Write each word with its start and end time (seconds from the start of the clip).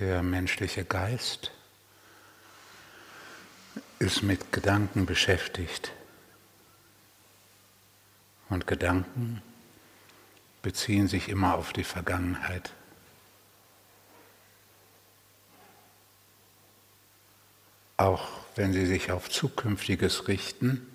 Der 0.00 0.22
menschliche 0.22 0.82
Geist 0.82 1.50
ist 3.98 4.22
mit 4.22 4.50
Gedanken 4.50 5.04
beschäftigt. 5.04 5.92
Und 8.48 8.66
Gedanken 8.66 9.42
beziehen 10.62 11.06
sich 11.06 11.28
immer 11.28 11.54
auf 11.54 11.74
die 11.74 11.84
Vergangenheit. 11.84 12.72
Auch 17.98 18.26
wenn 18.56 18.72
sie 18.72 18.86
sich 18.86 19.12
auf 19.12 19.28
Zukünftiges 19.28 20.28
richten, 20.28 20.86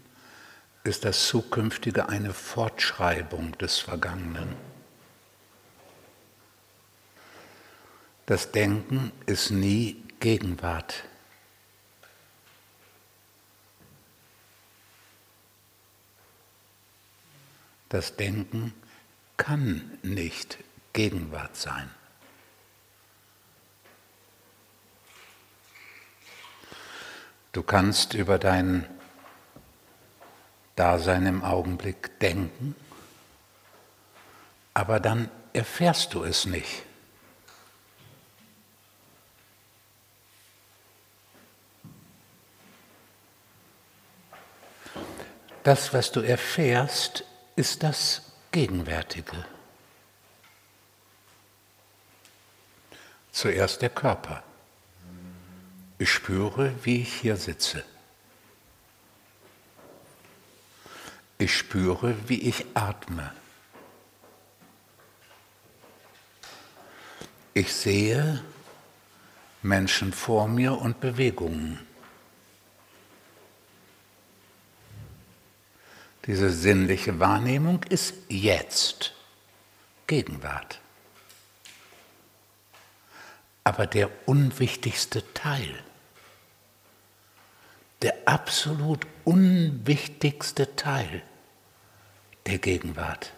ist 0.83 1.05
das 1.05 1.27
Zukünftige 1.27 2.09
eine 2.09 2.33
Fortschreibung 2.33 3.55
des 3.59 3.77
Vergangenen. 3.77 4.74
Das 8.25 8.51
Denken 8.51 9.11
ist 9.27 9.51
nie 9.51 10.03
Gegenwart. 10.19 11.03
Das 17.89 18.15
Denken 18.15 18.73
kann 19.37 19.99
nicht 20.01 20.57
Gegenwart 20.93 21.55
sein. 21.55 21.89
Du 27.51 27.61
kannst 27.61 28.15
über 28.15 28.39
dein 28.39 28.89
Dasein 30.75 31.25
im 31.25 31.43
Augenblick 31.43 32.19
denken, 32.19 32.75
aber 34.73 34.99
dann 34.99 35.29
erfährst 35.53 36.13
du 36.15 36.23
es 36.23 36.45
nicht. 36.45 36.83
Das, 45.65 45.95
was 45.95 46.11
du 46.11 46.19
erfährst, 46.19 47.23
ist 47.55 47.81
das 47.81 48.21
Gegenwärtige. 48.51 49.43
Zuerst 53.31 53.81
der 53.81 53.89
Körper. 53.89 54.43
Ich 55.97 56.11
spüre, 56.11 56.71
wie 56.83 57.01
ich 57.01 57.11
hier 57.15 57.35
sitze. 57.35 57.83
Ich 61.39 61.57
spüre, 61.57 62.15
wie 62.29 62.41
ich 62.47 62.63
atme. 62.75 63.33
Ich 67.55 67.73
sehe 67.73 68.43
Menschen 69.63 70.13
vor 70.13 70.47
mir 70.47 70.77
und 70.77 70.99
Bewegungen. 70.99 71.79
Diese 76.25 76.49
sinnliche 76.49 77.19
Wahrnehmung 77.19 77.83
ist 77.83 78.15
jetzt, 78.29 79.13
Gegenwart. 80.07 80.79
Aber 83.63 83.85
der 83.85 84.09
unwichtigste 84.25 85.23
Teil, 85.33 85.83
der 88.01 88.15
absolut 88.25 89.05
unwichtigste 89.23 90.75
Teil 90.75 91.21
der 92.45 92.57
Gegenwart. 92.57 93.31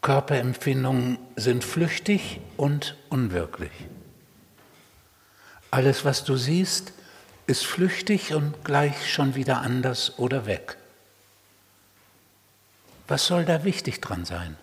Körperempfindungen 0.00 1.18
sind 1.36 1.64
flüchtig 1.64 2.40
und 2.56 2.96
unwirklich. 3.10 3.72
Alles, 5.70 6.04
was 6.04 6.24
du 6.24 6.36
siehst, 6.36 6.92
ist 7.48 7.64
flüchtig 7.64 8.34
und 8.34 8.62
gleich 8.62 9.10
schon 9.10 9.34
wieder 9.34 9.62
anders 9.62 10.18
oder 10.18 10.44
weg. 10.44 10.76
Was 13.08 13.24
soll 13.26 13.46
da 13.46 13.64
wichtig 13.64 14.02
dran 14.02 14.26
sein? 14.26 14.58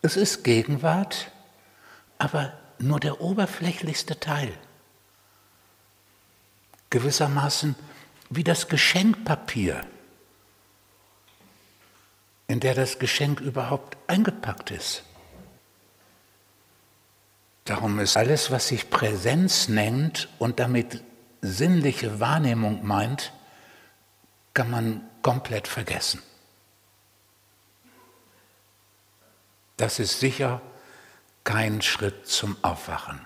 Es 0.00 0.16
ist 0.16 0.42
Gegenwart, 0.42 1.30
aber 2.16 2.58
nur 2.78 3.00
der 3.00 3.20
oberflächlichste 3.20 4.18
Teil. 4.18 4.56
Gewissermaßen 6.88 7.76
wie 8.30 8.44
das 8.44 8.68
Geschenkpapier, 8.68 9.86
in 12.48 12.60
der 12.60 12.74
das 12.74 12.98
Geschenk 12.98 13.40
überhaupt 13.40 13.98
eingepackt 14.06 14.70
ist. 14.70 15.04
Darum 17.70 18.00
ist 18.00 18.16
alles, 18.16 18.50
was 18.50 18.66
sich 18.66 18.90
Präsenz 18.90 19.68
nennt 19.68 20.28
und 20.40 20.58
damit 20.58 21.04
sinnliche 21.40 22.18
Wahrnehmung 22.18 22.84
meint, 22.84 23.32
kann 24.54 24.72
man 24.72 25.08
komplett 25.22 25.68
vergessen. 25.68 26.20
Das 29.76 30.00
ist 30.00 30.18
sicher 30.18 30.60
kein 31.44 31.80
Schritt 31.80 32.26
zum 32.26 32.56
Aufwachen. 32.62 33.24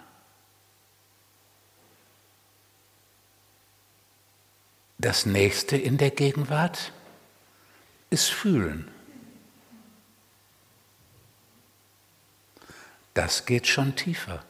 Das 4.98 5.24
nächste 5.24 5.78
in 5.78 5.96
der 5.96 6.10
Gegenwart 6.10 6.92
ist 8.10 8.28
Fühlen. 8.28 8.93
Das 13.14 13.46
geht 13.46 13.66
schon 13.66 13.94
tiefer. 13.94 14.44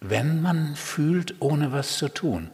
Wenn 0.00 0.40
man 0.40 0.76
fühlt, 0.76 1.34
ohne 1.40 1.72
was 1.72 1.98
zu 1.98 2.08
tun. 2.08 2.50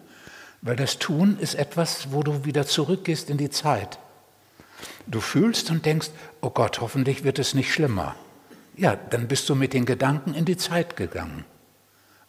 Weil 0.62 0.76
das 0.76 0.98
Tun 0.98 1.38
ist 1.38 1.54
etwas, 1.54 2.10
wo 2.10 2.22
du 2.22 2.44
wieder 2.44 2.66
zurückgehst 2.66 3.30
in 3.30 3.36
die 3.36 3.50
Zeit. 3.50 3.98
Du 5.06 5.20
fühlst 5.20 5.70
und 5.70 5.86
denkst, 5.86 6.10
oh 6.40 6.50
Gott, 6.50 6.80
hoffentlich 6.80 7.22
wird 7.22 7.38
es 7.38 7.54
nicht 7.54 7.72
schlimmer. 7.72 8.16
Ja, 8.76 8.96
dann 8.96 9.28
bist 9.28 9.48
du 9.48 9.54
mit 9.54 9.72
den 9.72 9.84
Gedanken 9.84 10.34
in 10.34 10.44
die 10.44 10.56
Zeit 10.56 10.96
gegangen 10.96 11.44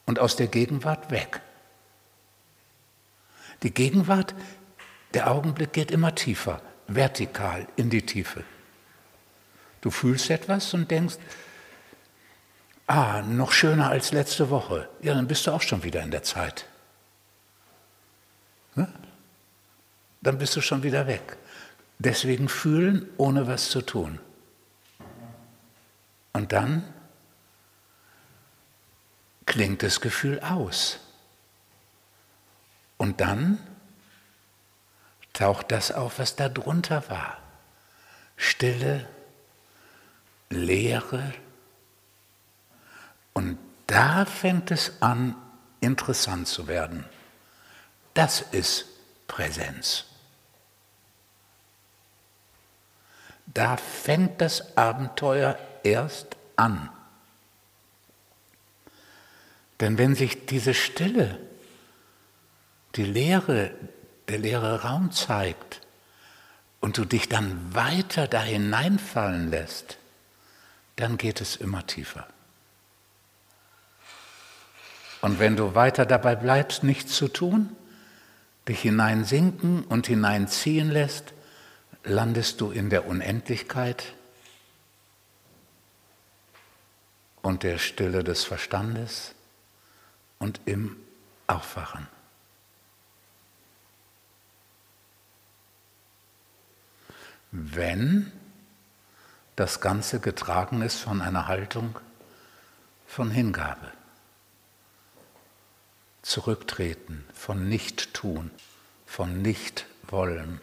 und 0.06 0.20
aus 0.20 0.36
der 0.36 0.48
Gegenwart 0.48 1.10
weg. 1.10 1.42
Die 3.64 3.74
Gegenwart, 3.74 4.36
der 5.14 5.32
Augenblick 5.32 5.74
geht 5.74 5.90
immer 5.90 6.14
tiefer, 6.14 6.62
vertikal 6.88 7.68
in 7.76 7.90
die 7.90 8.06
Tiefe. 8.06 8.44
Du 9.88 9.92
fühlst 9.92 10.30
etwas 10.30 10.74
und 10.74 10.92
denkst, 10.92 11.16
ah, 12.88 13.22
noch 13.22 13.54
schöner 13.54 13.90
als 13.90 14.12
letzte 14.12 14.50
Woche. 14.50 14.90
Ja, 15.02 15.14
dann 15.14 15.30
bist 15.30 15.48
du 15.48 15.52
auch 15.52 15.62
schon 15.62 15.82
wieder 15.82 16.04
in 16.04 16.12
der 16.12 16.24
Zeit. 16.24 16.66
Ne? 18.76 18.92
Dann 20.20 20.40
bist 20.40 20.58
du 20.58 20.60
schon 20.60 20.84
wieder 20.84 21.08
weg. 21.08 21.38
Deswegen 22.00 22.50
fühlen, 22.50 23.08
ohne 23.16 23.48
was 23.48 23.70
zu 23.70 23.82
tun. 23.82 24.20
Und 26.34 26.52
dann 26.52 26.84
klingt 29.46 29.84
das 29.84 30.02
Gefühl 30.02 30.42
aus. 30.42 31.00
Und 32.98 33.22
dann 33.22 33.58
taucht 35.32 35.72
das 35.72 35.94
auf, 35.94 36.20
was 36.20 36.36
da 36.36 36.50
drunter 36.50 37.10
war. 37.10 37.38
Stille, 38.36 39.08
Leere. 40.50 41.34
Und 43.34 43.58
da 43.88 44.26
fängt 44.26 44.72
es 44.72 45.02
an, 45.02 45.36
interessant 45.80 46.48
zu 46.48 46.68
werden. 46.68 47.06
Das 48.14 48.42
ist 48.42 48.86
Präsenz. 49.28 50.06
Da 53.46 53.78
fängt 53.78 54.42
das 54.42 54.78
Abenteuer 54.78 55.58
erst 55.84 56.36
an. 56.56 56.90
Denn 59.80 59.98
wenn 59.98 60.16
sich 60.16 60.46
diese 60.48 60.74
Stille, 60.74 61.40
die 62.96 63.06
Leere, 63.06 63.72
der 64.28 64.40
leere 64.40 64.84
Raum 64.84 65.12
zeigt 65.12 65.82
und 66.82 66.98
du 66.98 67.06
dich 67.06 67.30
dann 67.30 67.74
weiter 67.76 68.28
da 68.28 68.42
hineinfallen 68.42 69.52
lässt, 69.52 69.98
dann 70.98 71.18
geht 71.18 71.42
es 71.42 71.56
immer 71.56 71.88
tiefer. 71.88 72.28
Und 75.22 75.40
wenn 75.40 75.56
du 75.56 75.74
weiter 75.74 76.06
dabei 76.06 76.36
bleibst, 76.36 76.84
nichts 76.84 77.16
zu 77.16 77.28
tun, 77.28 77.76
dich 78.68 78.82
hineinsinken 78.82 79.84
und 79.84 80.08
hineinziehen 80.08 80.92
lässt, 80.92 81.34
landest 82.04 82.62
du 82.62 82.72
in 82.72 82.90
der 82.90 83.08
Unendlichkeit 83.08 84.14
und 87.42 87.64
der 87.64 87.78
Stille 87.78 88.24
des 88.24 88.44
Verstandes 88.44 89.34
und 90.40 90.60
im 90.66 90.98
Aufwachen. 91.48 92.08
wenn 97.52 98.32
das 99.58 99.82
Ganze 99.82 100.20
getragen 100.20 100.84
ist 100.84 101.00
von 101.00 101.20
einer 101.20 101.48
Haltung 101.48 102.00
von 103.08 103.32
Hingabe. 103.32 103.92
Zurücktreten, 106.22 107.26
von 107.34 107.68
Nichttun, 107.68 108.52
von 109.08 109.42
Nichtwollen. 109.42 110.62